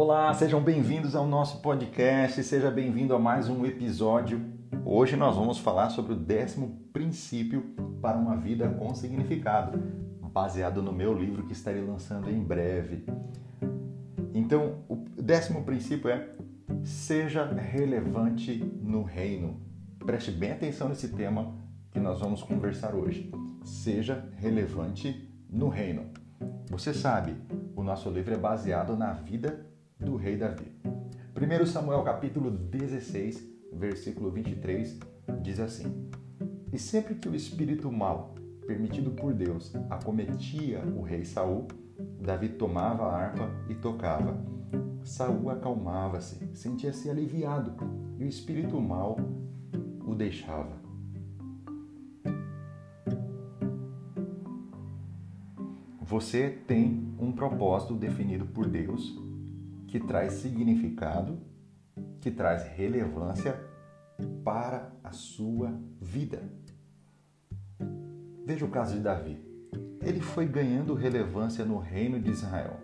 [0.00, 4.40] Olá, sejam bem-vindos ao nosso podcast, seja bem-vindo a mais um episódio.
[4.84, 9.76] Hoje nós vamos falar sobre o décimo princípio para uma vida com significado,
[10.32, 13.06] baseado no meu livro que estarei lançando em breve.
[14.32, 16.28] Então, o décimo princípio é
[16.84, 19.60] seja relevante no reino.
[19.98, 21.56] Preste bem atenção nesse tema
[21.90, 23.32] que nós vamos conversar hoje.
[23.64, 26.04] Seja relevante no reino.
[26.70, 27.34] Você sabe,
[27.74, 29.66] o nosso livro é baseado na vida
[30.08, 30.72] do rei Davi.
[31.36, 34.98] 1 Samuel capítulo 16, versículo 23
[35.42, 36.08] diz assim:
[36.72, 38.34] E sempre que o espírito mau,
[38.66, 41.68] permitido por Deus, acometia o rei Saul,
[42.18, 44.42] Davi tomava a harpa e tocava.
[45.04, 47.74] Saul acalmava-se, sentia-se aliviado,
[48.18, 49.18] e o espírito mau
[50.06, 50.78] o deixava.
[56.00, 59.27] Você tem um propósito definido por Deus
[59.88, 61.38] que traz significado,
[62.20, 63.58] que traz relevância
[64.44, 66.42] para a sua vida.
[68.44, 69.38] Veja o caso de Davi.
[70.00, 72.78] Ele foi ganhando relevância no reino de Israel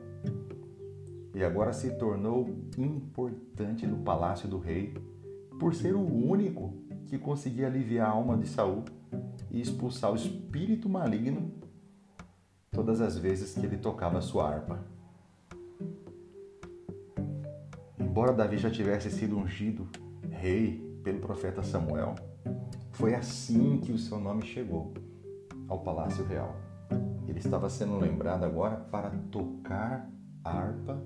[1.35, 4.95] e agora se tornou importante no palácio do rei
[5.59, 6.73] por ser o único
[7.07, 8.85] que conseguia aliviar a alma de Saul
[9.51, 11.53] e expulsar o espírito maligno
[12.71, 14.94] todas as vezes que ele tocava sua harpa.
[18.15, 19.89] Embora Davi já tivesse sido ungido
[20.31, 22.15] rei pelo profeta Samuel,
[22.93, 24.95] foi assim que o seu nome chegou
[25.67, 26.55] ao palácio real.
[27.27, 30.09] Ele estava sendo lembrado agora para tocar
[30.45, 31.05] harpa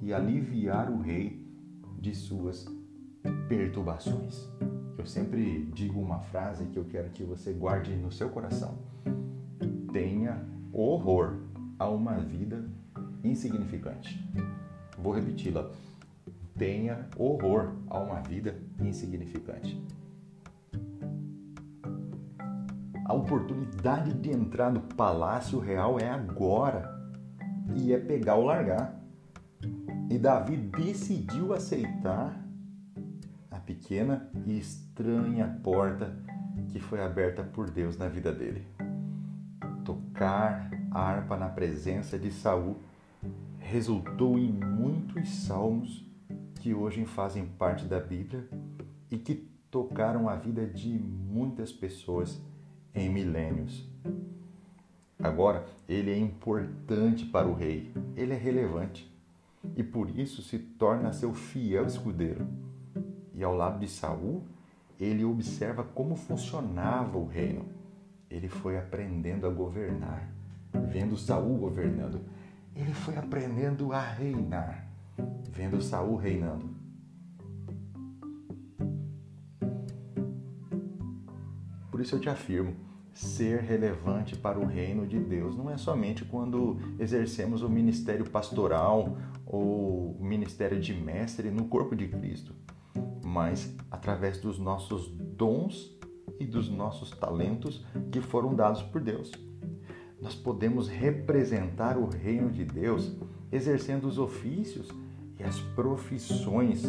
[0.00, 1.46] e aliviar o rei
[2.00, 2.66] de suas
[3.48, 4.50] perturbações.
[4.98, 8.78] Eu sempre digo uma frase que eu quero que você guarde no seu coração.
[9.92, 11.36] Tenha horror
[11.78, 12.68] a uma vida
[13.22, 14.28] insignificante.
[14.98, 15.70] Vou repeti-la
[16.56, 19.80] tenha horror a uma vida insignificante.
[23.04, 26.98] A oportunidade de entrar no palácio real é agora
[27.76, 28.98] e é pegar ou largar.
[30.08, 32.42] E Davi decidiu aceitar
[33.50, 36.16] a pequena e estranha porta
[36.68, 38.66] que foi aberta por Deus na vida dele.
[39.84, 42.76] Tocar a harpa na presença de Saul
[43.58, 46.11] resultou em muitos salmos
[46.62, 48.48] que hoje fazem parte da Bíblia
[49.10, 52.40] e que tocaram a vida de muitas pessoas
[52.94, 53.84] em milênios.
[55.18, 59.12] Agora, ele é importante para o rei, ele é relevante
[59.74, 62.46] e por isso se torna seu fiel escudeiro.
[63.34, 64.44] E ao lado de Saul,
[65.00, 67.64] ele observa como funcionava o reino.
[68.30, 70.32] Ele foi aprendendo a governar,
[70.72, 72.20] vendo Saul governando.
[72.76, 74.91] Ele foi aprendendo a reinar
[75.50, 76.70] vendo Saul reinando.
[81.90, 82.74] Por isso eu te afirmo,
[83.14, 89.16] ser relevante para o reino de Deus não é somente quando exercemos o ministério pastoral
[89.46, 92.54] ou o ministério de mestre no corpo de Cristo,
[93.22, 95.94] mas através dos nossos dons
[96.40, 99.30] e dos nossos talentos que foram dados por Deus.
[100.20, 103.16] Nós podemos representar o reino de Deus
[103.50, 104.88] exercendo os ofícios
[105.44, 106.82] as profissões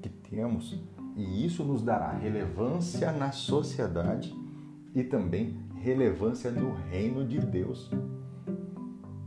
[0.00, 0.80] que temos,
[1.16, 4.34] e isso nos dará relevância na sociedade
[4.94, 7.90] e também relevância no reino de Deus.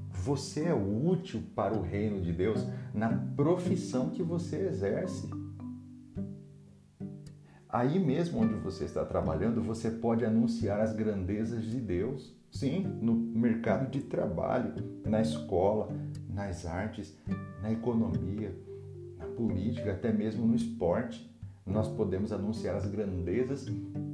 [0.10, 5.30] Você é útil para o reino de Deus na profissão que você exerce.
[7.70, 12.34] Aí mesmo onde você está trabalhando, você pode anunciar as grandezas de Deus.
[12.50, 14.74] Sim, no mercado de trabalho,
[15.06, 15.90] na escola,
[16.36, 17.18] nas artes,
[17.62, 18.54] na economia,
[19.18, 21.34] na política, até mesmo no esporte.
[21.66, 23.66] Nós podemos anunciar as grandezas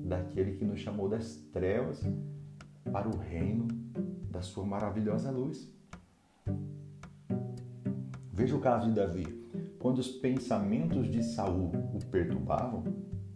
[0.06, 2.02] daquele que nos chamou das trevas
[2.92, 3.68] para o reino
[4.30, 5.68] da sua maravilhosa luz.
[8.32, 9.42] Veja o caso de Davi.
[9.80, 12.84] Quando os pensamentos de Saul o perturbavam,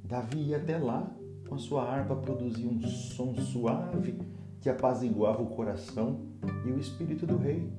[0.04, 1.12] Davi ia até lá
[1.50, 4.20] com a sua harpa produzia um som suave
[4.62, 6.22] que apaziguava o coração
[6.66, 7.72] e o espírito do rei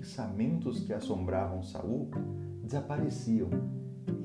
[0.00, 2.10] pensamentos que assombravam Saul
[2.62, 3.50] desapareciam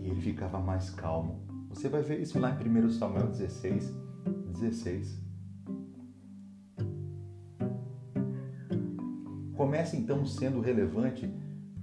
[0.01, 1.43] e ele ficava mais calmo.
[1.69, 3.93] Você vai ver isso lá em 1 Samuel 16,
[4.53, 5.19] 16.
[9.57, 11.29] Comece então sendo relevante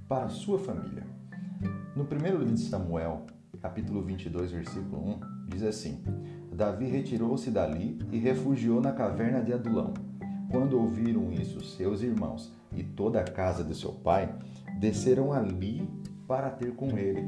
[0.08, 1.06] para a sua família.
[1.94, 3.26] No primeiro livro de Samuel,
[3.60, 6.02] capítulo 22, versículo 1, diz assim:
[6.50, 9.92] Davi retirou-se dali e refugiou na caverna de Adulão.
[10.50, 14.34] Quando ouviram isso seus irmãos e toda a casa de seu pai,
[14.78, 15.88] desceram ali
[16.26, 17.22] para ter com ele.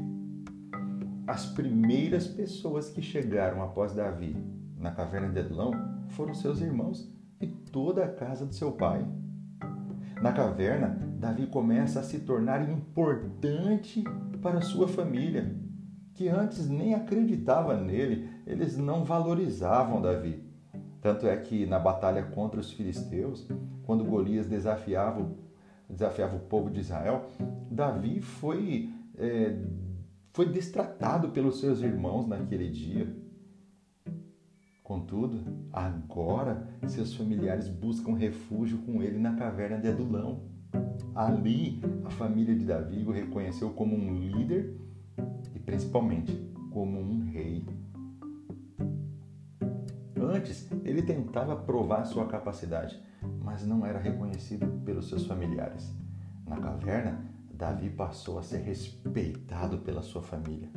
[1.27, 4.35] As primeiras pessoas que chegaram após Davi
[4.77, 5.71] na caverna de Adulão
[6.09, 7.11] foram seus irmãos
[7.41, 9.05] e toda a casa de seu pai.
[10.21, 14.03] Na caverna, Davi começa a se tornar importante
[14.41, 15.55] para sua família,
[16.13, 20.44] que antes nem acreditava nele, eles não valorizavam Davi.
[21.05, 23.47] Tanto é que na batalha contra os filisteus,
[23.83, 25.29] quando Golias desafiava,
[25.87, 27.29] desafiava o povo de Israel,
[27.69, 29.55] Davi foi, é,
[30.33, 33.15] foi destratado pelos seus irmãos naquele dia.
[34.81, 40.41] Contudo, agora seus familiares buscam refúgio com ele na caverna de Adulão.
[41.13, 44.75] Ali, a família de Davi o reconheceu como um líder
[45.53, 46.33] e principalmente
[46.71, 47.63] como um rei.
[50.27, 52.99] Antes, ele tentava provar sua capacidade,
[53.43, 55.93] mas não era reconhecido pelos seus familiares.
[56.47, 57.23] Na caverna,
[57.53, 60.69] Davi passou a ser respeitado pela sua família.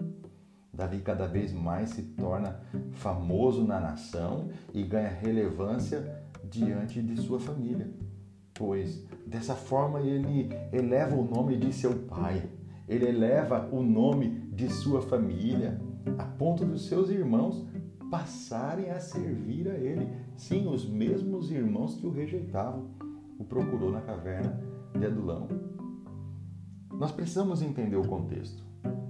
[0.72, 2.60] Davi cada vez mais se torna
[2.92, 7.90] famoso na nação e ganha relevância diante de sua família,
[8.52, 12.48] pois dessa forma ele eleva o nome de seu pai,
[12.86, 15.80] ele eleva o nome de sua família,
[16.18, 17.66] a ponto dos seus irmãos
[18.10, 20.08] passarem a servir a ele.
[20.36, 22.90] Sim, os mesmos irmãos que o rejeitavam,
[23.38, 24.60] o procurou na caverna
[24.98, 25.48] de Adulão.
[26.92, 28.62] Nós precisamos entender o contexto.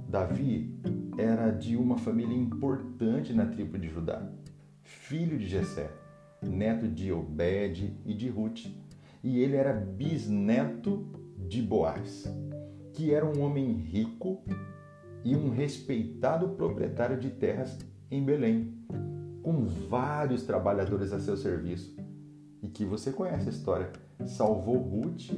[0.08, 0.78] Davi
[1.16, 4.30] era de uma família importante na tribo de Judá,
[4.82, 5.90] filho de Jessé,
[6.42, 8.66] neto de Obed e de Ruth,
[9.22, 11.06] e ele era bisneto
[11.48, 12.24] de Boaz,
[12.92, 14.42] que era um homem rico
[15.24, 17.76] e um respeitado proprietário de terras
[18.10, 18.74] em Belém,
[19.42, 21.96] com vários trabalhadores a seu serviço,
[22.62, 23.92] e que você conhece a história,
[24.26, 25.30] salvou Ruth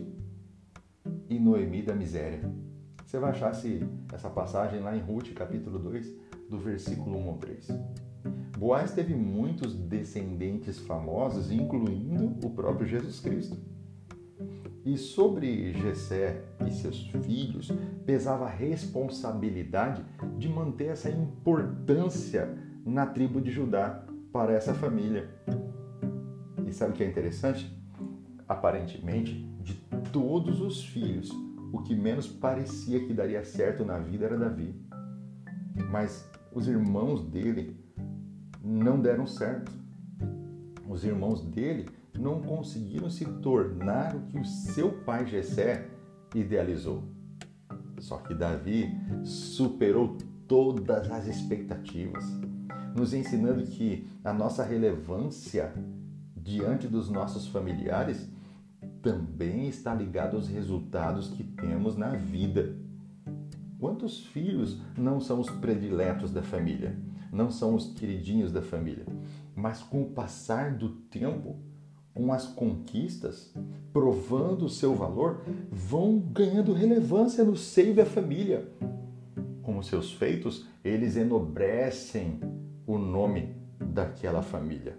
[1.29, 2.41] e Noemi da miséria.
[3.05, 3.53] Você vai achar
[4.13, 6.15] essa passagem lá em Ruth, capítulo 2,
[6.49, 7.69] do versículo 1 ao 3.
[8.57, 13.57] Boaz teve muitos descendentes famosos, incluindo o próprio Jesus Cristo.
[14.85, 17.71] E sobre Jessé e seus filhos
[18.07, 20.05] pesava a responsabilidade
[20.39, 25.29] de manter essa importância na tribo de Judá para essa família.
[26.67, 27.71] E sabe o que é interessante?
[28.49, 29.75] Aparentemente, de
[30.13, 31.31] todos os filhos,
[31.73, 34.75] o que menos parecia que daria certo na vida era Davi.
[35.91, 37.77] Mas os irmãos dele
[38.63, 39.71] não deram certo.
[40.89, 41.87] Os irmãos dele
[42.21, 45.89] não conseguiram se tornar o que o seu pai Jessé
[46.35, 47.03] idealizou.
[47.99, 48.91] Só que Davi
[49.25, 52.25] superou todas as expectativas,
[52.95, 55.73] nos ensinando que a nossa relevância
[56.37, 58.29] diante dos nossos familiares
[59.03, 62.77] também está ligado aos resultados que temos na vida.
[63.79, 66.99] Quantos filhos não são os prediletos da família?
[67.33, 69.07] Não são os queridinhos da família?
[69.55, 71.57] Mas com o passar do tempo,
[72.21, 73.51] com as conquistas,
[73.95, 75.41] provando o seu valor,
[75.71, 78.69] vão ganhando relevância no seio da família.
[79.63, 82.39] Com seus feitos, eles enobrecem
[82.87, 84.99] o nome daquela família.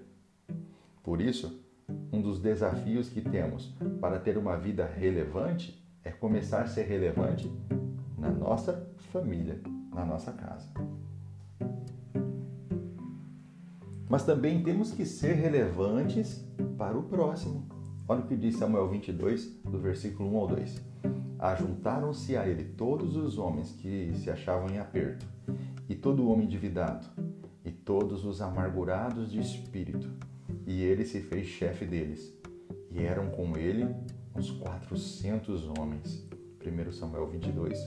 [1.03, 1.63] Por isso,
[2.11, 7.51] um dos desafios que temos para ter uma vida relevante é começar a ser relevante
[8.17, 9.61] na nossa família,
[9.93, 10.67] na nossa casa.
[14.11, 16.45] Mas também temos que ser relevantes
[16.77, 17.65] para o próximo.
[18.05, 20.81] Olha o que diz Samuel 22, do versículo 1 ao 2.
[21.39, 25.25] Ajuntaram-se a ele todos os homens que se achavam em aperto,
[25.87, 27.07] e todo homem endividado,
[27.63, 30.09] e todos os amargurados de espírito,
[30.67, 32.37] e ele se fez chefe deles.
[32.89, 33.87] E eram com ele
[34.35, 36.27] uns 400 homens.
[36.59, 37.79] 1 Samuel 22,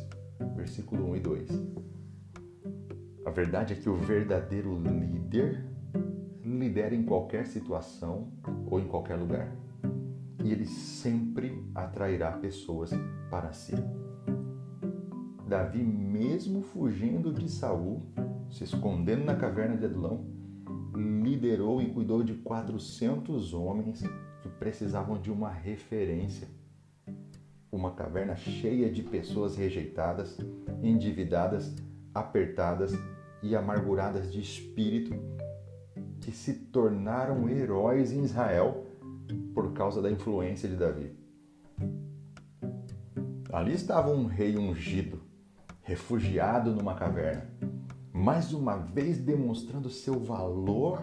[0.56, 1.50] versículo 1 e 2.
[3.26, 5.73] A verdade é que o verdadeiro líder
[6.44, 8.28] lidera em qualquer situação
[8.66, 9.56] ou em qualquer lugar.
[10.44, 12.90] E ele sempre atrairá pessoas
[13.30, 13.74] para si.
[15.48, 18.02] Davi, mesmo fugindo de Saul,
[18.50, 20.26] se escondendo na caverna de Adulão,
[20.94, 24.02] liderou e cuidou de 400 homens
[24.42, 26.48] que precisavam de uma referência.
[27.72, 30.38] Uma caverna cheia de pessoas rejeitadas,
[30.82, 31.74] endividadas,
[32.14, 32.92] apertadas
[33.42, 35.14] e amarguradas de espírito
[36.24, 38.86] que se tornaram heróis em Israel
[39.54, 41.16] por causa da influência de Davi.
[43.52, 45.20] Ali estava um rei ungido,
[45.82, 47.54] refugiado numa caverna
[48.14, 51.02] mais uma vez demonstrando seu valor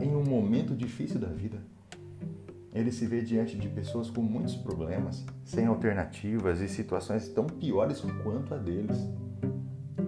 [0.00, 1.60] em um momento difícil da vida.
[2.72, 8.00] ele se vê diante de pessoas com muitos problemas, sem alternativas e situações tão piores
[8.22, 8.96] quanto a deles.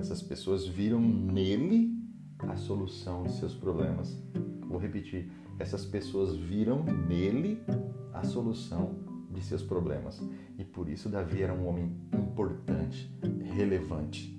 [0.01, 1.93] Essas pessoas viram nele
[2.39, 4.17] a solução de seus problemas.
[4.69, 7.63] Vou repetir: essas pessoas viram nele
[8.13, 8.97] a solução
[9.31, 10.23] de seus problemas.
[10.59, 13.11] E por isso Davi era um homem importante,
[13.55, 14.33] relevante.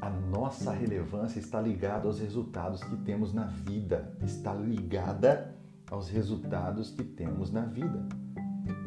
[0.00, 5.54] A nossa relevância está ligada aos resultados que temos na vida, está ligada
[5.90, 8.06] aos resultados que temos na vida.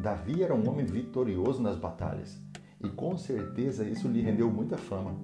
[0.02, 2.40] Davi era um homem vitorioso nas batalhas
[2.84, 5.16] e com certeza isso lhe rendeu muita fama.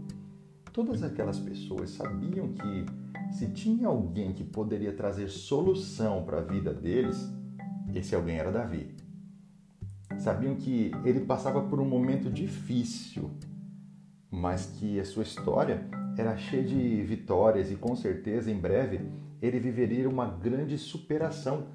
[0.74, 2.86] Todas aquelas pessoas sabiam que
[3.32, 7.32] se tinha alguém que poderia trazer solução para a vida deles,
[7.94, 8.96] esse alguém era Davi.
[10.18, 13.30] Sabiam que ele passava por um momento difícil,
[14.32, 15.88] mas que a sua história
[16.18, 19.02] era cheia de vitórias e com certeza em breve
[19.44, 21.68] ele viveria uma grande superação.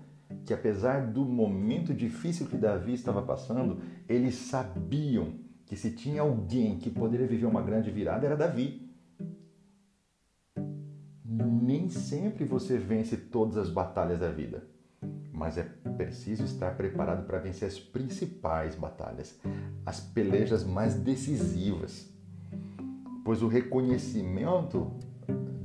[0.44, 3.78] Que apesar do momento difícil que Davi estava passando,
[4.08, 5.34] eles sabiam
[5.66, 8.87] que se tinha alguém que poderia viver uma grande virada era Davi
[11.28, 14.64] nem sempre você vence todas as batalhas da vida,
[15.30, 15.62] mas é
[15.96, 19.38] preciso estar preparado para vencer as principais batalhas,
[19.84, 22.08] as pelejas mais decisivas,
[23.24, 24.90] pois o reconhecimento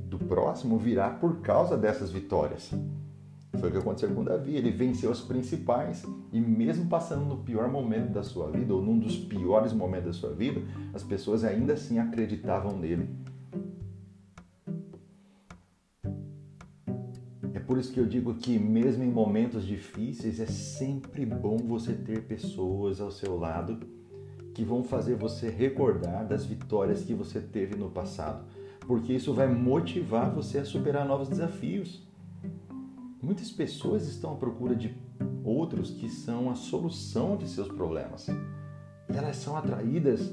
[0.06, 2.70] do próximo virá por causa dessas vitórias.
[3.58, 4.56] Foi o que aconteceu com Davi.
[4.56, 8.98] Ele venceu as principais e, mesmo passando no pior momento da sua vida, ou num
[8.98, 10.60] dos piores momentos da sua vida,
[10.92, 13.08] as pessoas ainda assim acreditavam nele
[17.74, 22.22] por isso que eu digo que, mesmo em momentos difíceis, é sempre bom você ter
[22.22, 23.80] pessoas ao seu lado
[24.54, 28.44] que vão fazer você recordar das vitórias que você teve no passado,
[28.86, 32.06] porque isso vai motivar você a superar novos desafios.
[33.20, 34.96] Muitas pessoas estão à procura de
[35.42, 38.28] outros que são a solução de seus problemas.
[38.28, 40.32] E elas são atraídas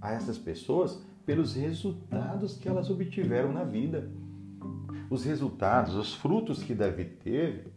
[0.00, 4.10] a essas pessoas pelos resultados que elas obtiveram na vida
[5.10, 7.72] os resultados, os frutos que Davi teve,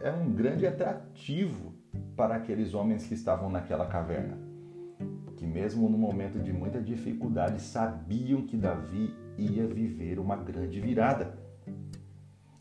[0.00, 1.74] é um grande atrativo
[2.16, 4.38] para aqueles homens que estavam naquela caverna,
[5.36, 11.38] que mesmo no momento de muita dificuldade sabiam que Davi ia viver uma grande virada.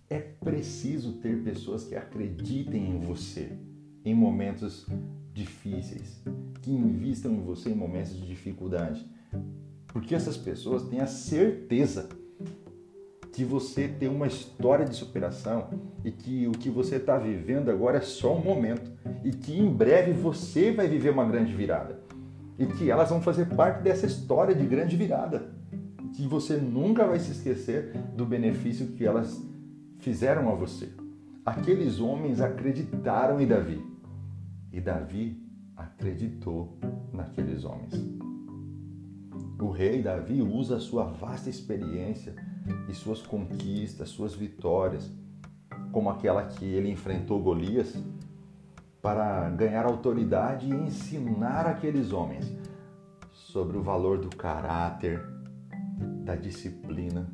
[0.09, 3.57] É preciso ter pessoas que acreditem em você
[4.05, 4.85] em momentos
[5.33, 6.21] difíceis,
[6.61, 9.05] que invistam em você em momentos de dificuldade,
[9.87, 12.09] porque essas pessoas têm a certeza
[13.37, 15.67] que você tem uma história de superação
[16.03, 18.91] e que o que você está vivendo agora é só um momento
[19.23, 21.99] e que em breve você vai viver uma grande virada
[22.57, 25.51] e que elas vão fazer parte dessa história de grande virada
[26.15, 29.39] que você nunca vai se esquecer do benefício que elas
[29.99, 30.89] fizeram a você.
[31.45, 33.85] Aqueles homens acreditaram em Davi
[34.73, 35.39] e Davi
[35.75, 36.75] acreditou
[37.13, 37.93] naqueles homens.
[39.61, 42.33] O rei Davi usa a sua vasta experiência
[42.87, 45.11] e suas conquistas, suas vitórias,
[45.91, 47.95] como aquela que ele enfrentou Golias,
[49.01, 52.51] para ganhar autoridade e ensinar aqueles homens
[53.31, 55.21] sobre o valor do caráter,
[56.23, 57.29] da disciplina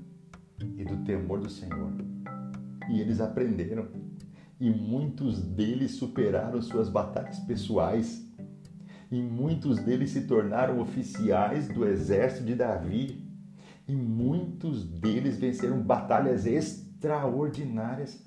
[0.77, 1.91] e do temor do Senhor.
[2.89, 3.87] E eles aprenderam,
[4.59, 8.23] e muitos deles superaram suas batalhas pessoais,
[9.11, 13.22] e muitos deles se tornaram oficiais do exército de Davi
[13.87, 18.23] e muitos deles venceram batalhas extraordinárias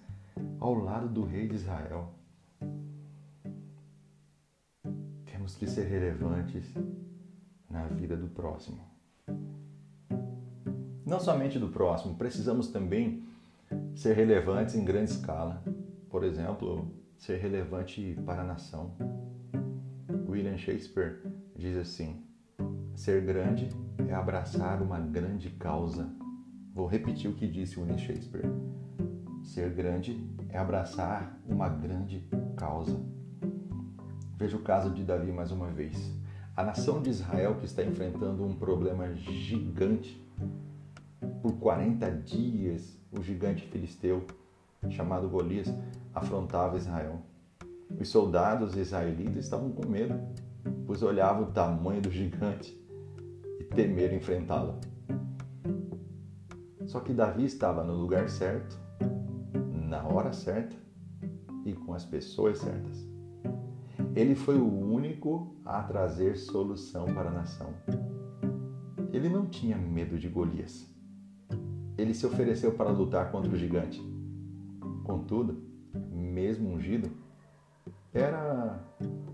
[0.61, 2.13] ao lado do rei de Israel.
[5.25, 6.75] Temos que ser relevantes
[7.71, 8.79] na vida do próximo.
[11.05, 13.23] Não somente do próximo, precisamos também
[13.95, 15.63] ser relevantes em grande escala.
[16.11, 18.93] Por exemplo, ser relevante para a nação.
[20.29, 21.23] William Shakespeare
[21.55, 22.23] diz assim:
[22.95, 23.69] Ser grande
[24.09, 26.09] é abraçar uma grande causa.
[26.75, 28.45] Vou repetir o que disse William Shakespeare.
[29.43, 32.99] Ser grande é abraçar uma grande causa.
[34.37, 36.13] Veja o caso de Davi mais uma vez.
[36.55, 40.23] A nação de Israel que está enfrentando um problema gigante.
[41.41, 44.27] Por 40 dias, o gigante filisteu,
[44.91, 45.73] chamado Golias,
[46.15, 47.23] afrontava Israel.
[47.99, 50.19] Os soldados israelitas estavam com medo,
[50.87, 52.86] pois olhavam o tamanho do gigante
[53.75, 54.79] temer enfrentá-lo.
[56.87, 58.79] Só que Davi estava no lugar certo,
[59.73, 60.77] na hora certa
[61.65, 63.07] e com as pessoas certas.
[64.15, 67.75] Ele foi o único a trazer solução para a nação.
[69.13, 70.87] Ele não tinha medo de Golias.
[71.99, 74.01] Ele se ofereceu para lutar contra o gigante.
[75.05, 75.63] Contudo,
[76.11, 77.11] mesmo ungido,
[78.13, 78.83] era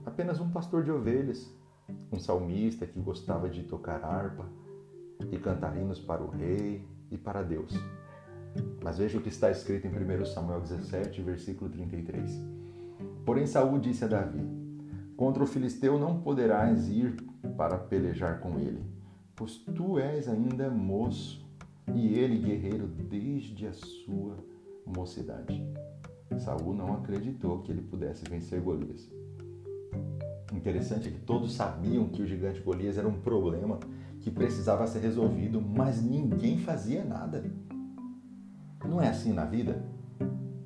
[0.04, 1.52] apenas um pastor de ovelhas,
[2.12, 4.46] um salmista que gostava de tocar harpa
[5.30, 7.72] e cantar hinos para o rei e para Deus.
[8.82, 12.30] Mas veja o que está escrito em 1 Samuel 17, versículo 33.
[13.24, 14.42] Porém Saul disse a Davi:
[15.16, 17.16] Contra o filisteu não poderás ir
[17.56, 18.84] para pelejar com ele,
[19.34, 21.42] pois tu és ainda moço
[21.94, 24.36] e ele guerreiro desde a sua
[24.84, 25.64] mocidade.
[26.38, 29.21] Saul não acreditou que ele pudesse vencer Golias.
[30.52, 33.80] Interessante é que todos sabiam que o gigante Golias era um problema
[34.20, 37.44] que precisava ser resolvido, mas ninguém fazia nada.
[38.84, 39.84] Não é assim na vida?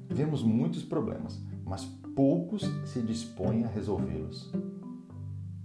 [0.09, 4.53] Vemos muitos problemas, mas poucos se dispõem a resolvê-los.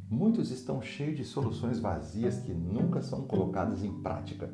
[0.09, 4.53] Muitos estão cheios de soluções vazias que nunca são colocadas em prática.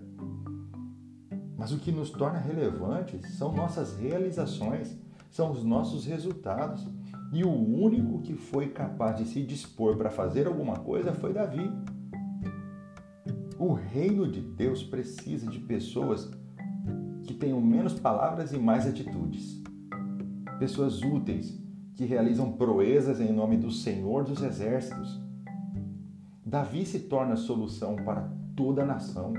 [1.57, 4.95] Mas o que nos torna relevantes são nossas realizações,
[5.31, 6.87] são os nossos resultados.
[7.33, 11.69] E o único que foi capaz de se dispor para fazer alguma coisa foi Davi.
[13.59, 16.31] O reino de Deus precisa de pessoas
[17.23, 19.61] que tenham menos palavras e mais atitudes.
[20.57, 21.61] Pessoas úteis,
[21.95, 25.19] que realizam proezas em nome do Senhor dos Exércitos.
[26.45, 29.33] Davi se torna a solução para toda a nação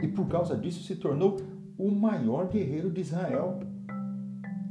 [0.00, 1.36] e por causa disso se tornou
[1.76, 3.60] o maior guerreiro de Israel.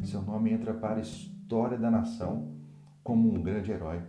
[0.01, 2.54] Seu nome entra para a história da nação
[3.05, 4.01] como um grande herói.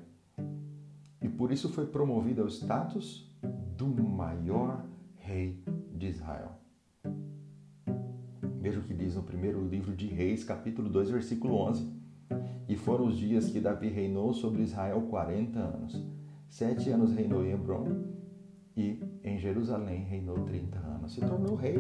[1.20, 3.30] E por isso foi promovido ao status
[3.76, 4.86] do maior
[5.16, 5.62] rei
[5.92, 6.52] de Israel.
[8.58, 11.92] Veja o que diz no primeiro livro de Reis, capítulo 2, versículo 11.
[12.70, 16.02] E foram os dias que Davi reinou sobre Israel 40 anos.
[16.48, 18.02] Sete anos reinou em Hebron
[18.74, 21.12] e em Jerusalém reinou 30 anos.
[21.12, 21.76] Se tornou rei.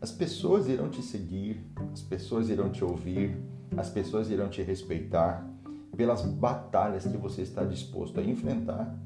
[0.00, 3.36] As pessoas irão te seguir, as pessoas irão te ouvir,
[3.76, 5.51] as pessoas irão te respeitar
[5.96, 8.98] pelas batalhas que você está disposto a enfrentar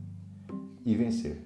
[0.84, 1.42] e vencer,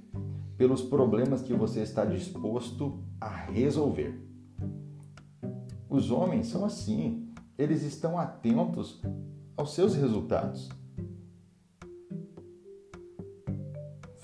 [0.57, 4.21] pelos problemas que você está disposto a resolver.
[5.89, 9.01] Os homens são assim, eles estão atentos
[9.57, 10.69] aos seus resultados.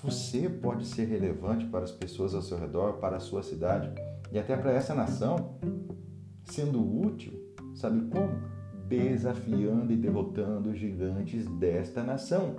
[0.01, 3.91] Você pode ser relevante para as pessoas ao seu redor, para a sua cidade
[4.31, 5.57] e até para essa nação,
[6.45, 7.33] sendo útil,
[7.75, 8.56] sabe como?
[8.87, 12.55] Desafiando e derrotando os gigantes desta nação.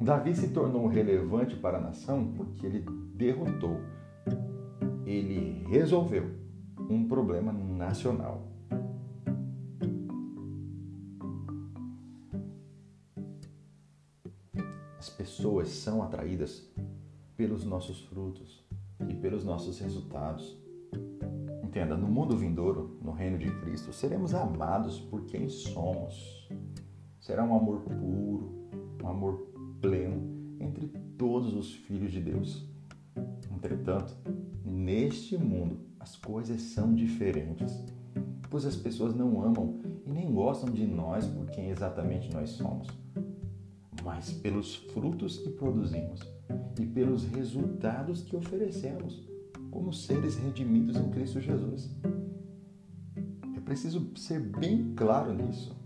[0.00, 3.80] Davi se tornou relevante para a nação porque ele derrotou,
[5.04, 6.30] ele resolveu
[6.88, 8.48] um problema nacional.
[14.98, 16.68] As pessoas são atraídas
[17.36, 18.64] pelos nossos frutos
[19.08, 20.67] e pelos nossos resultados.
[21.68, 26.48] Entenda, no mundo vindouro, no reino de Cristo, seremos amados por quem somos.
[27.20, 28.70] Será um amor puro,
[29.04, 32.66] um amor pleno entre todos os filhos de Deus.
[33.54, 34.16] Entretanto,
[34.64, 37.84] neste mundo, as coisas são diferentes,
[38.48, 42.88] pois as pessoas não amam e nem gostam de nós por quem exatamente nós somos,
[44.02, 46.20] mas pelos frutos que produzimos
[46.80, 49.28] e pelos resultados que oferecemos
[49.70, 51.90] como seres redimidos em Cristo Jesus.
[53.56, 55.76] É preciso ser bem claro nisso.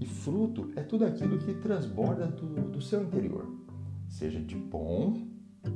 [0.00, 3.46] E fruto é tudo aquilo que transborda do, do seu interior,
[4.08, 5.26] seja de bom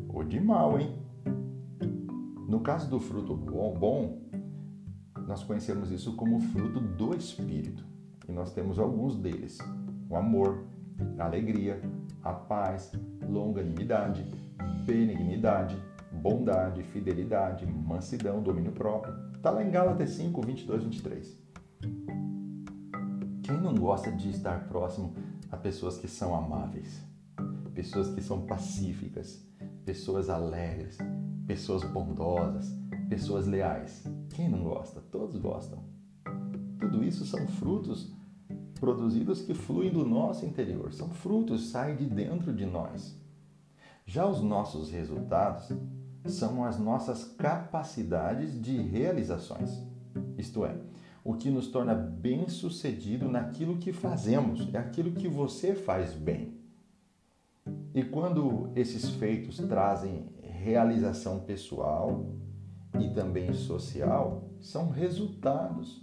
[0.09, 0.95] ou de mal, hein?
[2.49, 4.21] No caso do fruto bom,
[5.27, 7.85] nós conhecemos isso como fruto do Espírito.
[8.29, 9.59] E nós temos alguns deles:
[10.09, 10.65] o amor,
[11.19, 11.81] a alegria,
[12.23, 12.93] a paz,
[13.29, 14.25] longanimidade,
[14.85, 15.77] benignidade,
[16.23, 19.13] bondade, fidelidade, mansidão, domínio próprio.
[19.35, 21.43] Está lá em Gálatas 5, 22, 23.
[23.43, 25.15] Quem não gosta de estar próximo
[25.51, 27.03] a pessoas que são amáveis,
[27.75, 29.45] pessoas que são pacíficas,
[29.85, 30.97] pessoas alegres,
[31.45, 32.73] pessoas bondosas,
[33.09, 34.05] pessoas leais?
[34.31, 35.01] Quem não gosta?
[35.01, 35.83] Todos gostam.
[36.79, 38.15] Tudo isso são frutos
[38.79, 43.21] produzidos que fluem do nosso interior, são frutos, saem de dentro de nós.
[44.07, 45.73] Já os nossos resultados
[46.25, 49.83] são as nossas capacidades de realizações,
[50.39, 50.77] isto é,
[51.25, 56.61] o que nos torna bem-sucedido naquilo que fazemos, é aquilo que você faz bem.
[57.95, 62.35] E quando esses feitos trazem realização pessoal
[62.99, 66.03] e também social, são resultados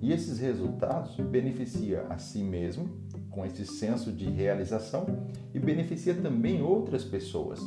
[0.00, 2.88] e esses resultados beneficia a si mesmo,
[3.30, 5.06] com esse senso de realização,
[5.54, 7.60] e beneficia também outras pessoas.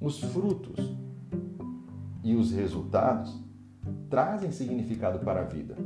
[0.00, 0.78] Os frutos
[2.22, 3.36] e os resultados
[4.08, 5.76] trazem significado para a vida.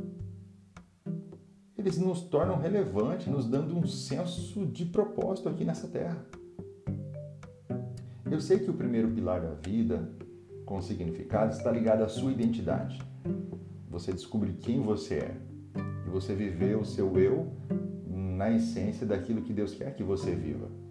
[1.75, 6.23] Eles nos tornam relevantes, nos dando um senso de propósito aqui nessa terra.
[8.29, 10.09] Eu sei que o primeiro pilar da vida,
[10.65, 13.01] com significado, está ligado à sua identidade.
[13.89, 15.37] Você descobre quem você é
[16.05, 17.51] e você viver o seu eu
[18.07, 20.82] na essência daquilo que Deus quer que você viva.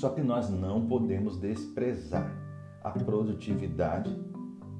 [0.00, 2.34] Só que nós não podemos desprezar
[2.82, 4.10] a produtividade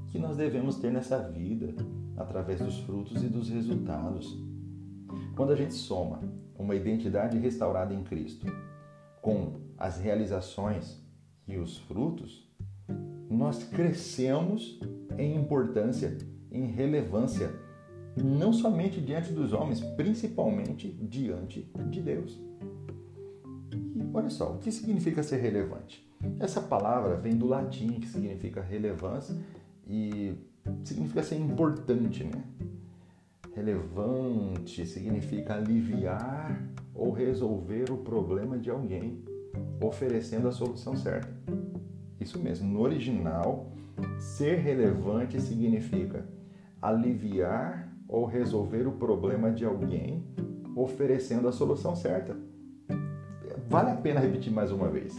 [0.09, 1.75] que nós devemos ter nessa vida
[2.17, 4.35] através dos frutos e dos resultados.
[5.37, 6.21] Quando a gente soma
[6.59, 8.47] uma identidade restaurada em Cristo
[9.21, 10.99] com as realizações
[11.47, 12.51] e os frutos,
[13.29, 14.81] nós crescemos
[15.19, 16.17] em importância,
[16.51, 17.55] em relevância,
[18.17, 22.50] não somente diante dos homens, principalmente diante de Deus.
[24.13, 26.05] Olha só, o que significa ser relevante?
[26.39, 29.37] Essa palavra vem do latim, que significa relevância
[29.87, 30.35] e
[30.85, 32.45] significa ser importante, né?
[33.55, 36.61] Relevante significa aliviar
[36.95, 39.25] ou resolver o problema de alguém,
[39.81, 41.33] oferecendo a solução certa.
[42.19, 43.73] Isso mesmo, no original,
[44.19, 46.29] ser relevante significa
[46.83, 50.25] aliviar ou resolver o problema de alguém,
[50.75, 52.50] oferecendo a solução certa.
[53.71, 55.17] Vale a pena repetir mais uma vez.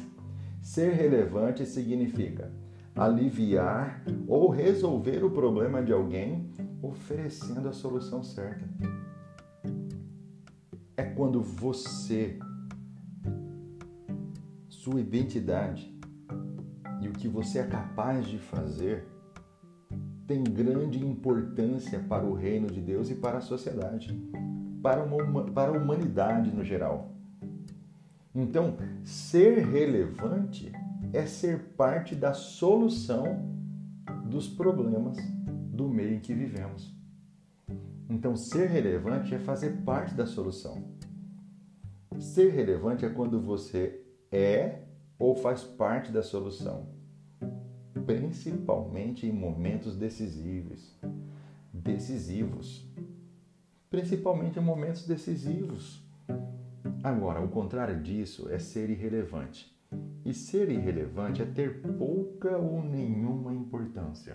[0.62, 2.52] Ser relevante significa
[2.94, 8.68] aliviar ou resolver o problema de alguém oferecendo a solução certa.
[10.98, 12.38] É quando você,
[14.68, 15.98] sua identidade
[17.02, 19.08] e o que você é capaz de fazer
[20.28, 24.14] tem grande importância para o reino de Deus e para a sociedade,
[24.84, 27.21] para, uma, para a humanidade no geral.
[28.34, 30.72] Então, ser relevante
[31.12, 33.52] é ser parte da solução
[34.26, 35.18] dos problemas
[35.72, 36.96] do meio em que vivemos.
[38.10, 40.84] Então, ser relevante é fazer parte da solução.
[42.20, 44.84] Ser relevante é quando você é
[45.20, 46.88] ou faz parte da solução,
[48.06, 50.98] principalmente em momentos decisivos.
[51.74, 52.86] Decisivos.
[53.90, 56.01] Principalmente em momentos decisivos.
[57.04, 59.76] Agora, o contrário disso é ser irrelevante.
[60.24, 64.34] E ser irrelevante é ter pouca ou nenhuma importância.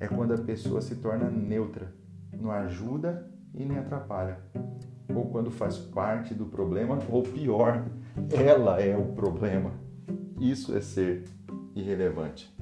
[0.00, 1.92] É quando a pessoa se torna neutra,
[2.32, 4.38] não ajuda e nem atrapalha.
[5.14, 7.84] Ou quando faz parte do problema, ou pior,
[8.30, 9.72] ela é o problema.
[10.40, 11.24] Isso é ser
[11.74, 12.52] irrelevante.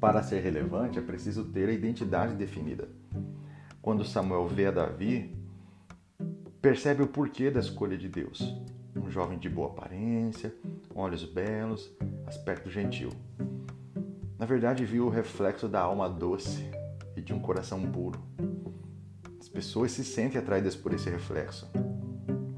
[0.00, 2.88] Para ser relevante é preciso ter a identidade definida.
[3.82, 5.39] Quando Samuel vê a Davi,
[6.60, 8.42] percebe o porquê da escolha de Deus
[8.96, 10.54] um jovem de boa aparência,
[10.94, 11.90] olhos belos,
[12.26, 13.10] aspecto gentil.
[14.38, 16.70] Na verdade, viu o reflexo da alma doce
[17.16, 18.18] e de um coração puro.
[19.38, 21.68] As pessoas se sentem atraídas por esse reflexo.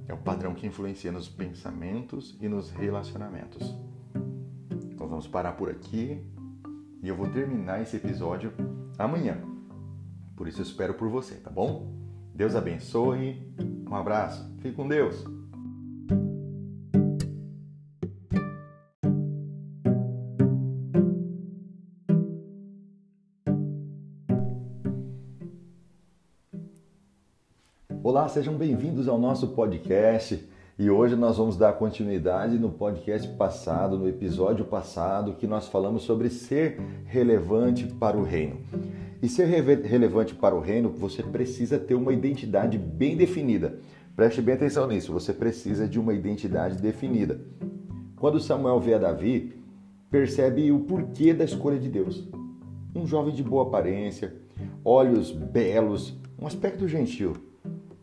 [0.07, 3.75] É o padrão que influencia nos pensamentos e nos relacionamentos.
[4.99, 6.25] Nós vamos parar por aqui
[7.03, 8.53] e eu vou terminar esse episódio
[8.99, 9.38] amanhã.
[10.37, 11.93] Por isso espero por você, tá bom?
[12.35, 13.71] Deus abençoe.
[13.92, 14.42] Um abraço.
[14.62, 15.22] Fique com Deus.
[28.02, 30.42] Olá, sejam bem-vindos ao nosso podcast.
[30.78, 36.05] E hoje nós vamos dar continuidade no podcast passado, no episódio passado, que nós falamos
[36.05, 38.57] sobre ser relevante para o reino.
[39.22, 43.78] E ser relevante para o reino, você precisa ter uma identidade bem definida.
[44.16, 47.40] Preste bem atenção nisso, você precisa de uma identidade definida.
[48.16, 49.54] Quando Samuel vê a Davi,
[50.11, 52.28] percebe o porquê da escolha de Deus.
[52.96, 54.35] Um jovem de boa aparência,
[54.85, 57.37] olhos belos, um aspecto gentil.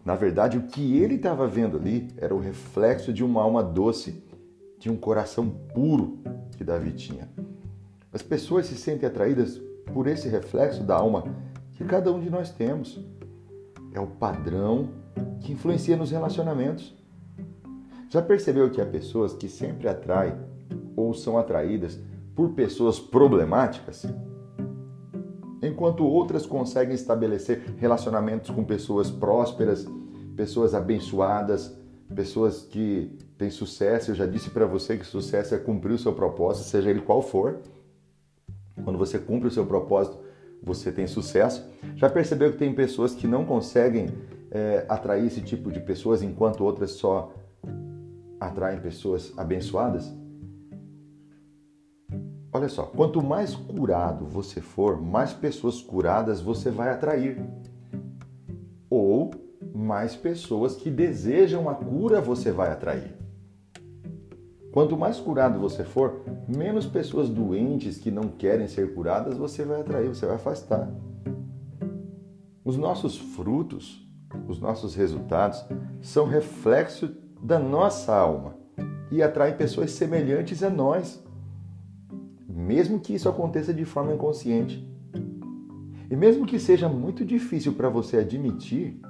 [0.05, 4.23] Na verdade, o que ele estava vendo ali era o reflexo de uma alma doce,
[4.79, 6.19] de um coração puro
[6.57, 7.29] que Davi tinha.
[8.11, 9.61] As pessoas se sentem atraídas
[9.93, 11.23] por esse reflexo da alma
[11.73, 12.99] que cada um de nós temos.
[13.93, 14.89] É o padrão
[15.41, 16.95] que influencia nos relacionamentos.
[18.09, 20.33] Já percebeu que há pessoas que sempre atraem
[20.95, 21.99] ou são atraídas
[22.35, 24.05] por pessoas problemáticas?
[25.61, 29.85] Enquanto outras conseguem estabelecer relacionamentos com pessoas prósperas
[30.39, 31.77] pessoas abençoadas,
[32.15, 34.11] pessoas que têm sucesso.
[34.11, 37.21] Eu já disse para você que sucesso é cumprir o seu propósito, seja ele qual
[37.21, 37.59] for.
[38.83, 40.19] Quando você cumpre o seu propósito,
[40.61, 41.67] você tem sucesso.
[41.95, 44.07] Já percebeu que tem pessoas que não conseguem
[44.51, 47.33] é, atrair esse tipo de pessoas, enquanto outras só
[48.39, 50.13] atraem pessoas abençoadas?
[52.51, 57.37] Olha só, quanto mais curado você for, mais pessoas curadas você vai atrair.
[58.89, 59.31] Ou
[59.73, 63.18] mais pessoas que desejam a cura você vai atrair.
[64.71, 69.81] Quanto mais curado você for, menos pessoas doentes que não querem ser curadas você vai
[69.81, 70.89] atrair, você vai afastar.
[72.63, 74.07] Os nossos frutos,
[74.47, 75.65] os nossos resultados
[76.01, 77.09] são reflexo
[77.41, 78.55] da nossa alma
[79.11, 81.23] e atraem pessoas semelhantes a nós
[82.69, 84.87] mesmo que isso aconteça de forma inconsciente.
[86.07, 89.01] E mesmo que seja muito difícil para você admitir,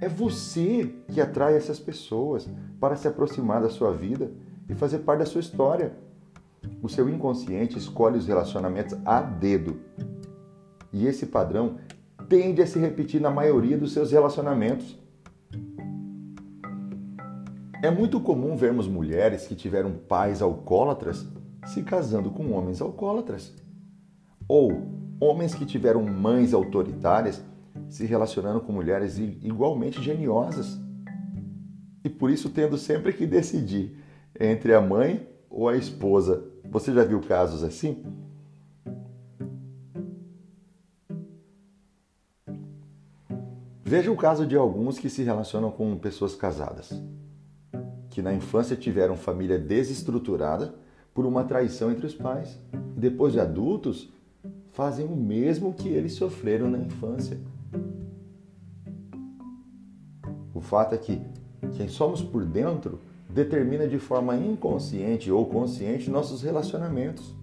[0.00, 2.48] é você que atrai essas pessoas
[2.80, 4.32] para se aproximar da sua vida
[4.68, 5.92] e fazer parte da sua história.
[6.82, 9.78] O seu inconsciente escolhe os relacionamentos a dedo.
[10.92, 11.76] E esse padrão
[12.28, 14.98] tende a se repetir na maioria dos seus relacionamentos.
[17.82, 21.26] É muito comum vermos mulheres que tiveram pais alcoólatras
[21.66, 23.52] se casando com homens alcoólatras.
[24.48, 24.82] Ou
[25.20, 27.42] homens que tiveram mães autoritárias
[27.88, 30.80] se relacionando com mulheres igualmente geniosas.
[32.02, 33.96] E por isso tendo sempre que decidir
[34.40, 36.44] entre a mãe ou a esposa.
[36.70, 38.04] Você já viu casos assim?
[43.84, 47.00] Veja o caso de alguns que se relacionam com pessoas casadas,
[48.10, 50.74] que na infância tiveram família desestruturada
[51.14, 52.58] por uma traição entre os pais.
[52.96, 54.12] E depois de adultos,
[54.72, 57.38] fazem o mesmo que eles sofreram na infância.
[60.52, 61.22] O fato é que
[61.76, 62.98] quem somos por dentro
[63.36, 67.36] determina de forma inconsciente ou consciente nossos relacionamentos.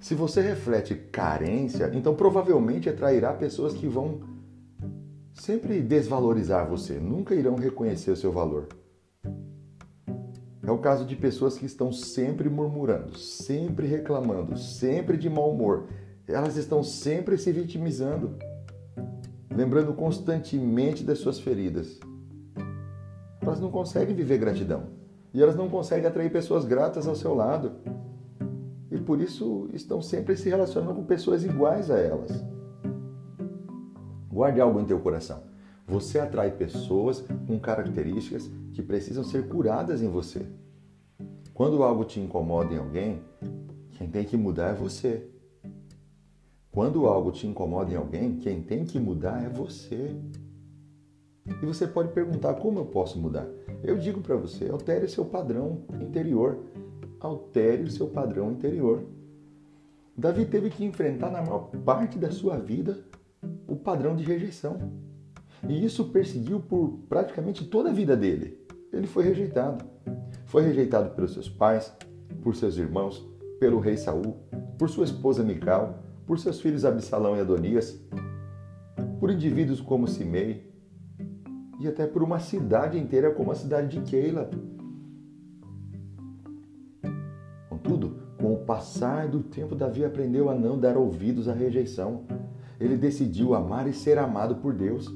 [0.00, 4.20] Se você reflete carência, então provavelmente atrairá pessoas que vão
[5.32, 8.66] sempre desvalorizar você, nunca irão reconhecer o seu valor.
[10.60, 15.86] É o caso de pessoas que estão sempre murmurando, sempre reclamando, sempre de mau humor.
[16.26, 18.36] Elas estão sempre se vitimizando,
[19.54, 21.98] lembrando constantemente das suas feridas.
[23.48, 24.88] Elas não conseguem viver gratidão
[25.32, 27.72] e elas não conseguem atrair pessoas gratas ao seu lado.
[28.90, 32.44] E por isso estão sempre se relacionando com pessoas iguais a elas.
[34.30, 35.42] Guarde algo em teu coração.
[35.86, 40.46] Você atrai pessoas com características que precisam ser curadas em você.
[41.54, 43.22] Quando algo te incomoda em alguém,
[43.92, 45.26] quem tem que mudar é você.
[46.70, 50.14] Quando algo te incomoda em alguém, quem tem que mudar é você.
[51.62, 53.46] E você pode perguntar como eu posso mudar?
[53.82, 56.58] Eu digo para você, altere seu padrão interior.
[57.20, 59.04] Altere o seu padrão interior.
[60.16, 62.98] Davi teve que enfrentar na maior parte da sua vida
[63.66, 64.92] o padrão de rejeição.
[65.68, 68.58] E isso perseguiu por praticamente toda a vida dele.
[68.92, 69.84] Ele foi rejeitado.
[70.46, 71.92] Foi rejeitado pelos seus pais,
[72.42, 73.28] por seus irmãos,
[73.60, 74.36] pelo rei Saul,
[74.78, 78.00] por sua esposa Mical, por seus filhos Absalão e Adonias,
[79.18, 80.67] por indivíduos como Simei
[81.78, 84.50] e até por uma cidade inteira como a cidade de Keila.
[87.68, 92.24] Contudo, com o passar do tempo, Davi aprendeu a não dar ouvidos à rejeição.
[92.80, 95.08] Ele decidiu amar e ser amado por Deus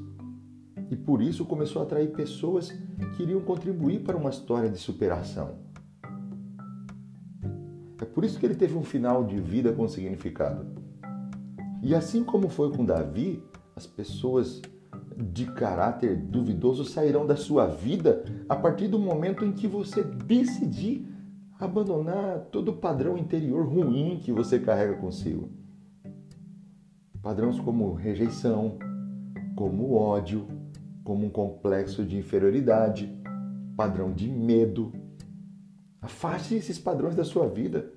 [0.89, 2.71] e por isso começou a atrair pessoas
[3.15, 5.55] que iriam contribuir para uma história de superação.
[7.99, 10.65] É por isso que ele teve um final de vida com significado.
[11.81, 13.41] E assim como foi com Davi,
[13.75, 14.61] as pessoas
[15.17, 21.07] de caráter duvidoso sairão da sua vida a partir do momento em que você decidir
[21.59, 25.49] abandonar todo o padrão interior ruim que você carrega consigo.
[27.21, 28.77] Padrões como rejeição,
[29.55, 30.45] como ódio,
[31.03, 33.09] como um complexo de inferioridade,
[33.77, 34.91] padrão de medo.
[36.01, 37.91] Afaste esses padrões da sua vida.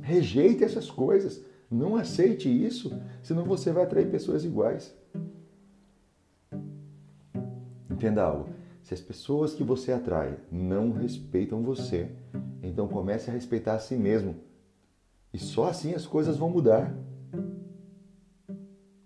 [0.00, 1.44] Rejeite essas coisas.
[1.70, 4.94] Não aceite isso, senão você vai atrair pessoas iguais.
[7.94, 8.48] Entenda algo.
[8.82, 12.10] Se as pessoas que você atrai não respeitam você,
[12.60, 14.34] então comece a respeitar a si mesmo.
[15.32, 16.92] E só assim as coisas vão mudar.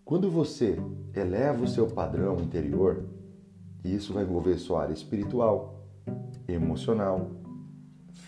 [0.07, 0.79] Quando você
[1.15, 3.05] eleva o seu padrão interior,
[3.85, 5.85] e isso vai envolver sua área espiritual,
[6.49, 7.31] emocional,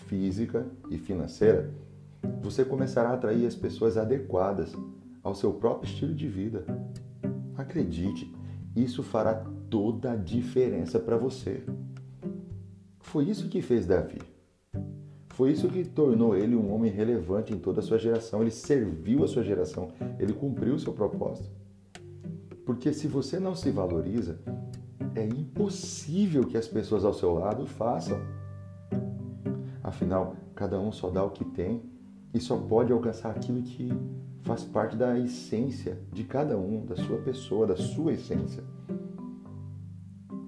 [0.05, 1.73] física e financeira.
[2.43, 4.71] Você começará a atrair as pessoas adequadas
[5.23, 6.63] ao seu próprio estilo de vida.
[7.57, 8.31] Acredite,
[8.75, 11.63] isso fará toda a diferença para você.
[12.99, 14.19] Foi isso que fez Davi.
[15.29, 18.41] Foi isso que tornou ele um homem relevante em toda a sua geração.
[18.41, 19.87] Ele serviu a sua geração,
[20.19, 21.49] ele cumpriu o seu propósito.
[22.65, 24.39] Porque se você não se valoriza,
[25.15, 28.19] é impossível que as pessoas ao seu lado façam.
[29.81, 31.81] Afinal, cada um só dá o que tem
[32.33, 33.89] e só pode alcançar aquilo que
[34.41, 38.63] faz parte da essência de cada um, da sua pessoa, da sua essência.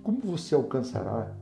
[0.03, 1.33] Como você alcançará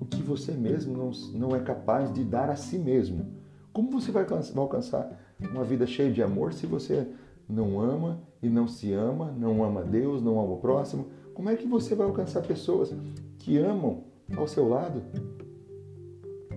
[0.00, 3.26] o que você mesmo não, não é capaz de dar a si mesmo?
[3.74, 7.06] Como você vai alcançar uma vida cheia de amor se você
[7.46, 11.08] não ama e não se ama, não ama Deus, não ama o próximo?
[11.34, 12.94] Como é que você vai alcançar pessoas
[13.38, 15.02] que amam ao seu lado?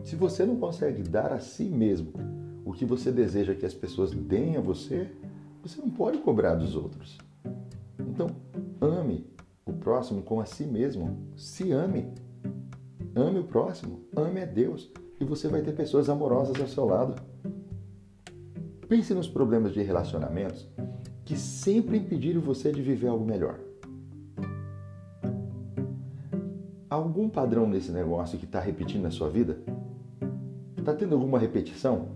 [0.05, 2.13] Se você não consegue dar a si mesmo
[2.63, 5.11] o que você deseja que as pessoas deem a você,
[5.61, 7.17] você não pode cobrar dos outros.
[7.99, 8.27] Então,
[8.79, 9.25] ame
[9.71, 11.17] o próximo com a si mesmo.
[11.35, 12.07] Se ame.
[13.15, 14.01] Ame o próximo.
[14.15, 14.91] Ame a Deus.
[15.19, 17.15] E você vai ter pessoas amorosas ao seu lado.
[18.87, 20.67] Pense nos problemas de relacionamentos
[21.25, 23.59] que sempre impediram você de viver algo melhor.
[26.89, 29.57] Algum padrão nesse negócio que está repetindo na sua vida?
[30.77, 32.15] Está tendo alguma repetição?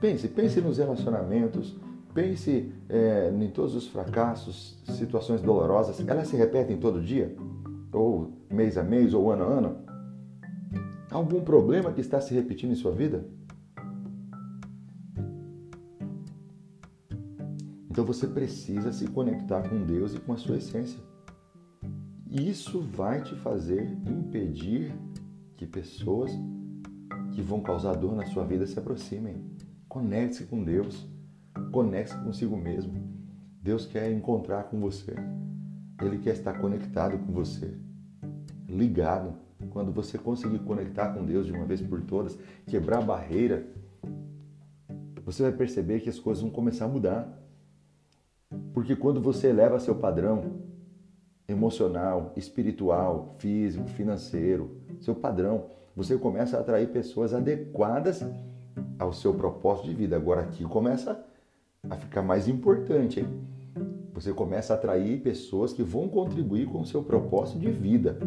[0.00, 1.76] Pense, pense nos relacionamentos,
[2.14, 6.00] pense é, em todos os fracassos, situações dolorosas.
[6.06, 7.34] Elas se repetem todo dia?
[7.92, 9.76] Ou mês a mês, ou ano a ano?
[11.10, 13.24] Algum problema que está se repetindo em sua vida?
[17.90, 21.00] Então você precisa se conectar com Deus e com a sua essência.
[22.30, 24.94] Isso vai te fazer impedir
[25.56, 26.30] que pessoas
[27.32, 29.44] que vão causar dor na sua vida se aproximem.
[29.88, 31.08] Conecte-se com Deus.
[31.70, 32.92] Conecte-se consigo mesmo.
[33.62, 35.14] Deus quer encontrar com você.
[36.02, 37.74] Ele quer estar conectado com você.
[38.68, 39.34] Ligado.
[39.70, 43.66] Quando você conseguir conectar com Deus de uma vez por todas, quebrar a barreira,
[45.24, 47.28] você vai perceber que as coisas vão começar a mudar.
[48.72, 50.60] Porque quando você eleva seu padrão
[51.46, 58.24] emocional, espiritual, físico, financeiro, seu padrão, você começa a atrair pessoas adequadas
[58.98, 60.16] ao seu propósito de vida.
[60.16, 61.22] Agora aqui começa
[61.88, 63.26] a ficar mais importante, hein?
[64.12, 68.18] Você começa a atrair pessoas que vão contribuir com o seu propósito de vida.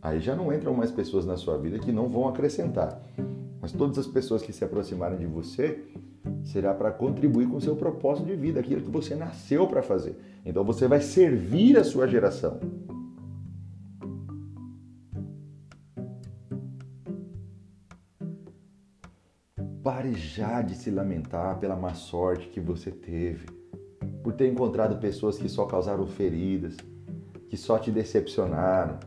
[0.00, 3.02] Aí já não entram mais pessoas na sua vida que não vão acrescentar.
[3.60, 5.84] Mas todas as pessoas que se aproximarem de você
[6.44, 10.16] será para contribuir com o seu propósito de vida, aquilo que você nasceu para fazer.
[10.46, 12.58] Então você vai servir a sua geração.
[19.90, 23.46] Pare já de se lamentar pela má sorte que você teve,
[24.22, 26.76] por ter encontrado pessoas que só causaram feridas,
[27.48, 28.98] que só te decepcionaram.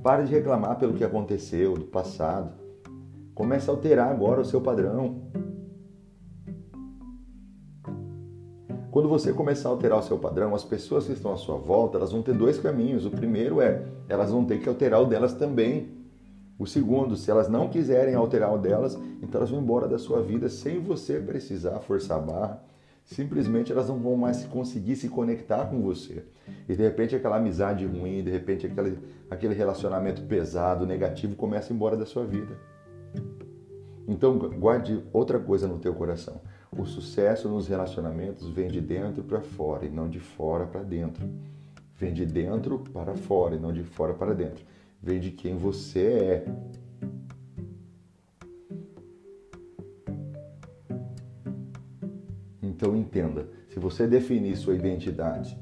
[0.00, 2.52] Pare de reclamar pelo que aconteceu do passado.
[3.34, 5.22] Comece a alterar agora o seu padrão.
[8.92, 11.98] Quando você começar a alterar o seu padrão, as pessoas que estão à sua volta,
[11.98, 13.04] elas vão ter dois caminhos.
[13.04, 15.97] O primeiro é, elas vão ter que alterar o delas também.
[16.58, 20.20] O segundo, se elas não quiserem alterar o delas, então elas vão embora da sua
[20.20, 22.64] vida sem você precisar forçar a barra.
[23.04, 26.24] Simplesmente elas não vão mais conseguir se conectar com você.
[26.68, 28.98] E de repente aquela amizade ruim, de repente aquele,
[29.30, 32.58] aquele relacionamento pesado, negativo, começa embora da sua vida.
[34.06, 36.40] Então guarde outra coisa no teu coração.
[36.76, 41.26] O sucesso nos relacionamentos vem de dentro para fora e não de fora para dentro.
[41.96, 44.64] Vem de dentro para fora e não de fora para dentro
[45.02, 46.44] vem de quem você é.
[52.62, 55.58] Então entenda, se você definir sua identidade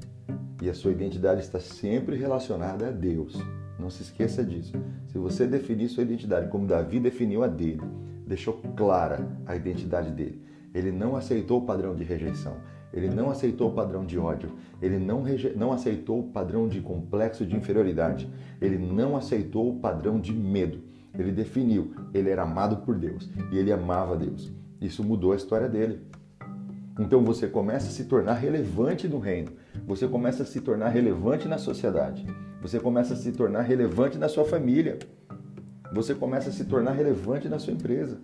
[0.61, 3.33] e a sua identidade está sempre relacionada a Deus,
[3.79, 4.73] não se esqueça disso.
[5.07, 7.81] Se você definir sua identidade como Davi definiu a dele,
[8.25, 10.41] deixou clara a identidade dele.
[10.73, 12.57] Ele não aceitou o padrão de rejeição.
[12.97, 14.49] Ele não aceitou o padrão de ódio,
[14.81, 15.23] ele não,
[15.55, 18.27] não aceitou o padrão de complexo de inferioridade,
[18.59, 20.79] ele não aceitou o padrão de medo.
[21.17, 24.51] Ele definiu, ele era amado por Deus e ele amava Deus.
[24.81, 26.01] Isso mudou a história dele.
[26.99, 29.51] Então você começa a se tornar relevante no reino,
[29.85, 32.25] você começa a se tornar relevante na sociedade,
[32.59, 34.97] você começa a se tornar relevante na sua família,
[35.93, 38.17] você começa a se tornar relevante na sua empresa.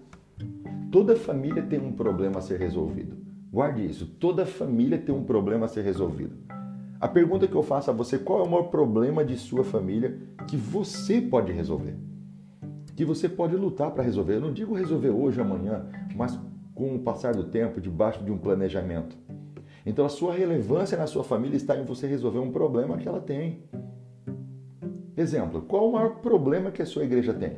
[0.92, 3.33] Toda família tem um problema a ser resolvido.
[3.54, 4.08] Guarde isso.
[4.08, 6.36] Toda família tem um problema a ser resolvido.
[7.00, 10.18] A pergunta que eu faço a você: qual é o maior problema de sua família
[10.48, 11.96] que você pode resolver?
[12.96, 14.36] Que você pode lutar para resolver.
[14.36, 15.86] Eu não digo resolver hoje, amanhã,
[16.16, 16.40] mas
[16.74, 19.16] com o passar do tempo, debaixo de um planejamento.
[19.86, 23.22] Então a sua relevância na sua família está em você resolver um problema que ela
[23.22, 23.66] tem.
[25.16, 27.58] Exemplo: qual o maior problema que a sua igreja tem?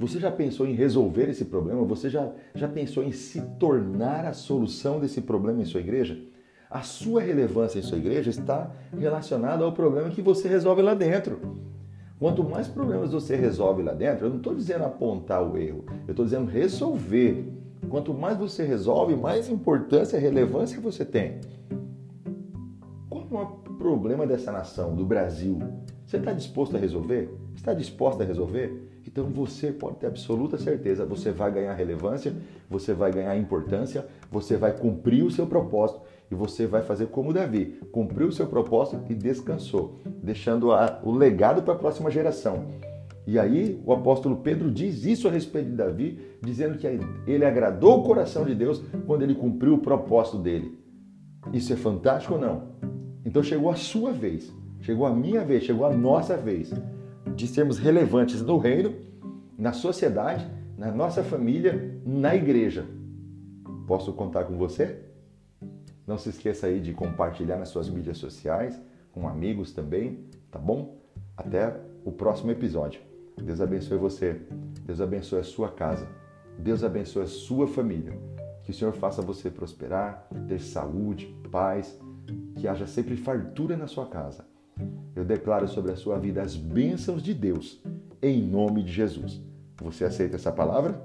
[0.00, 1.84] Você já pensou em resolver esse problema?
[1.84, 6.18] Você já, já pensou em se tornar a solução desse problema em sua igreja?
[6.70, 11.38] A sua relevância em sua igreja está relacionada ao problema que você resolve lá dentro.
[12.18, 16.12] Quanto mais problemas você resolve lá dentro, eu não estou dizendo apontar o erro, eu
[16.12, 17.52] estou dizendo resolver.
[17.90, 21.40] Quanto mais você resolve, mais importância e relevância você tem.
[23.10, 25.58] Qual é o problema dessa nação, do Brasil?
[26.06, 27.28] Você está disposto a resolver?
[27.54, 28.89] Está disposta a resolver?
[29.06, 32.34] Então você pode ter absoluta certeza, você vai ganhar relevância,
[32.68, 37.32] você vai ganhar importância, você vai cumprir o seu propósito e você vai fazer como
[37.32, 42.66] Davi, cumpriu o seu propósito e descansou, deixando a, o legado para a próxima geração.
[43.26, 46.86] E aí o apóstolo Pedro diz isso a respeito de Davi, dizendo que
[47.26, 50.78] ele agradou o coração de Deus quando ele cumpriu o propósito dele.
[51.52, 52.70] Isso é fantástico ou não?
[53.24, 56.72] Então chegou a sua vez, chegou a minha vez, chegou a nossa vez
[57.34, 58.94] de sermos relevantes no reino,
[59.58, 62.86] na sociedade, na nossa família, na igreja.
[63.86, 65.04] Posso contar com você?
[66.06, 68.80] Não se esqueça aí de compartilhar nas suas mídias sociais,
[69.12, 70.96] com amigos também, tá bom?
[71.36, 73.00] Até o próximo episódio.
[73.36, 74.40] Deus abençoe você.
[74.84, 76.08] Deus abençoe a sua casa.
[76.58, 78.12] Deus abençoe a sua família.
[78.62, 81.98] Que o Senhor faça você prosperar, ter saúde, paz,
[82.56, 84.49] que haja sempre fartura na sua casa.
[85.14, 87.80] Eu declaro sobre a sua vida as bênçãos de Deus,
[88.22, 89.40] em nome de Jesus.
[89.82, 91.00] Você aceita essa palavra?